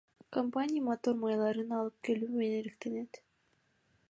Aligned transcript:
Компания 0.35 0.81
мотор 0.87 1.13
майларын 1.25 1.77
алып 1.81 2.01
келүү 2.09 2.33
менен 2.41 2.59
алектенет. 2.65 3.23